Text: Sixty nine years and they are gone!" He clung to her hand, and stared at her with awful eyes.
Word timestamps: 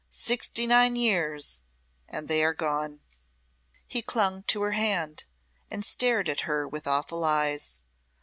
Sixty 0.09 0.65
nine 0.65 0.95
years 0.95 1.61
and 2.07 2.27
they 2.27 2.43
are 2.43 2.55
gone!" 2.55 3.01
He 3.85 4.01
clung 4.01 4.41
to 4.47 4.63
her 4.63 4.71
hand, 4.71 5.25
and 5.69 5.85
stared 5.85 6.27
at 6.27 6.41
her 6.41 6.67
with 6.67 6.87
awful 6.87 7.23
eyes. 7.23 7.83